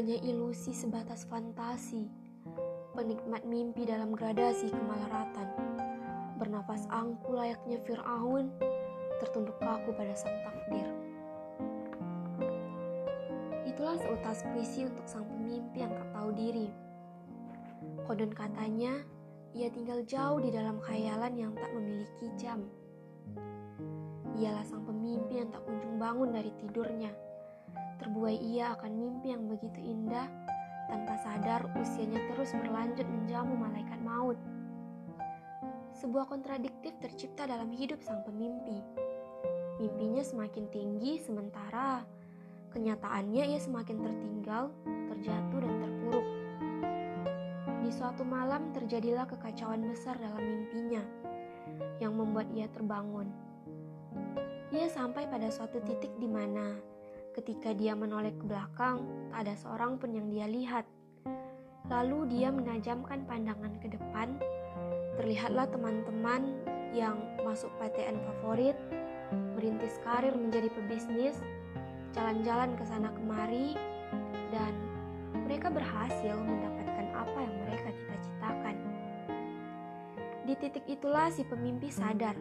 [0.00, 2.08] hanya ilusi sebatas fantasi,
[2.96, 5.44] penikmat mimpi dalam gradasi kemalaratan.
[6.40, 8.48] Bernafas angku layaknya Fir'aun,
[9.20, 10.88] tertunduk kaku pada sang takdir.
[13.68, 16.72] Itulah seutas puisi untuk sang pemimpi yang tak tahu diri.
[18.08, 19.04] Konon katanya,
[19.52, 22.64] ia tinggal jauh di dalam khayalan yang tak memiliki jam.
[24.40, 27.12] Ialah sang pemimpi yang tak kunjung bangun dari tidurnya
[28.00, 30.26] terbuai ia akan mimpi yang begitu indah,
[30.90, 34.38] tanpa sadar usianya terus berlanjut menjamu malaikat maut.
[35.94, 38.82] Sebuah kontradiktif tercipta dalam hidup sang pemimpi.
[39.78, 42.02] Mimpinya semakin tinggi, sementara
[42.74, 44.74] kenyataannya ia semakin tertinggal,
[45.12, 46.26] terjatuh, dan terpuruk.
[47.80, 51.02] Di suatu malam terjadilah kekacauan besar dalam mimpinya
[52.00, 53.28] yang membuat ia terbangun.
[54.70, 56.89] Ia sampai pada suatu titik di mana
[57.30, 60.82] Ketika dia menoleh ke belakang, tak ada seorang pun yang dia lihat.
[61.86, 64.34] Lalu dia menajamkan pandangan ke depan.
[65.14, 66.58] Terlihatlah teman-teman
[66.90, 68.74] yang masuk PTN favorit,
[69.54, 71.38] merintis karir menjadi pebisnis,
[72.18, 73.78] jalan-jalan ke sana kemari,
[74.50, 74.74] dan
[75.46, 78.76] mereka berhasil mendapatkan apa yang mereka cita-citakan.
[80.50, 82.34] Di titik itulah si pemimpi sadar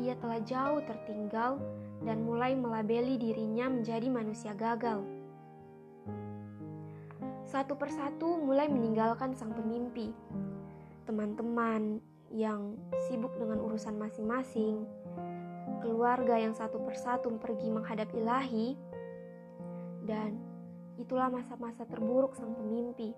[0.00, 1.60] ia telah jauh tertinggal
[2.00, 5.04] dan mulai melabeli dirinya menjadi manusia gagal.
[7.44, 10.14] Satu persatu mulai meninggalkan sang pemimpi.
[11.04, 11.98] Teman-teman
[12.30, 12.78] yang
[13.10, 14.86] sibuk dengan urusan masing-masing,
[15.82, 18.78] keluarga yang satu persatu pergi menghadap ilahi,
[20.06, 20.38] dan
[20.94, 23.12] itulah masa-masa terburuk sang pemimpi.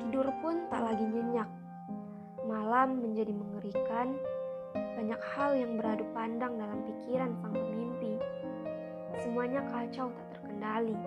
[0.00, 1.50] Tidur pun tak lagi nyenyak.
[2.48, 4.16] Malam menjadi mengerikan
[4.96, 8.18] banyak hal yang beradu pandang dalam pikiran sang pemimpi.
[9.22, 10.98] Semuanya kacau tak terkendali.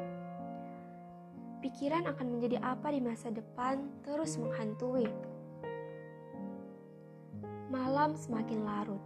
[1.63, 5.07] Pikiran akan menjadi apa di masa depan terus menghantui.
[7.71, 9.03] Malam semakin larut.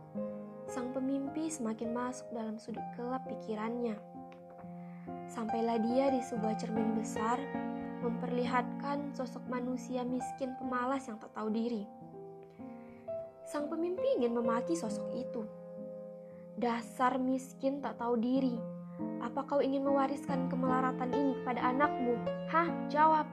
[0.67, 3.95] Sang pemimpi semakin masuk dalam sudut gelap pikirannya.
[5.31, 7.39] Sampailah dia di sebuah cermin besar
[8.03, 11.96] memperlihatkan sosok manusia miskin pemalas yang tak tahu diri
[13.47, 15.47] Sang pemimpi ingin memaki sosok itu.
[16.59, 18.59] Dasar miskin tak tahu diri.
[19.23, 22.19] Apa kau ingin mewariskan kemelaratan ini kepada anakmu?
[22.51, 22.67] Hah?
[22.91, 23.23] Jawab.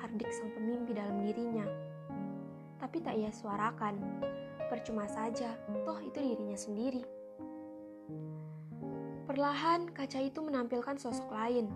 [0.00, 1.68] Hardik sang pemimpi dalam dirinya.
[2.80, 4.00] Tapi tak ia suarakan.
[4.72, 5.52] Percuma saja,
[5.84, 7.04] toh itu dirinya sendiri.
[9.28, 11.68] Perlahan kaca itu menampilkan sosok lain.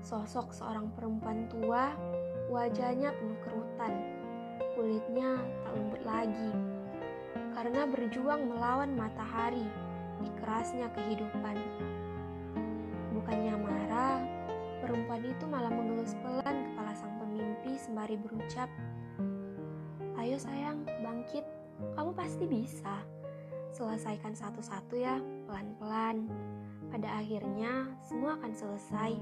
[0.00, 1.92] Sosok seorang perempuan tua,
[2.48, 4.18] wajahnya penuh kerutan
[4.78, 5.42] kulitnya
[6.08, 6.52] lagi
[7.52, 9.68] karena berjuang melawan matahari
[10.24, 11.56] di kerasnya kehidupan.
[13.12, 14.18] Bukannya marah,
[14.80, 18.70] perempuan itu malah mengelus pelan kepala sang pemimpi sembari berucap,
[20.18, 21.46] Ayo sayang, bangkit,
[21.94, 23.06] kamu pasti bisa.
[23.70, 26.26] Selesaikan satu-satu ya, pelan-pelan.
[26.90, 29.14] Pada akhirnya, semua akan selesai,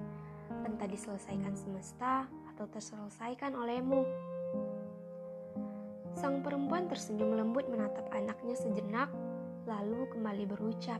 [0.64, 4.08] entah diselesaikan semesta atau terselesaikan olehmu.
[6.26, 9.06] Sang perempuan tersenyum lembut menatap anaknya sejenak,
[9.62, 10.98] lalu kembali berucap,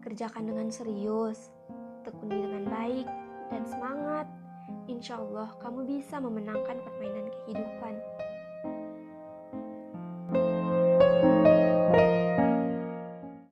[0.00, 1.52] "Kerjakan dengan serius,
[2.00, 3.04] tekuni dengan baik,
[3.52, 4.32] dan semangat.
[4.88, 8.15] Insya Allah, kamu bisa memenangkan permainan kehidupan."